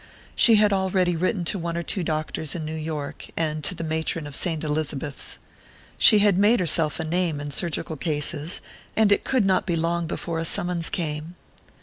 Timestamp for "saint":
4.35-4.63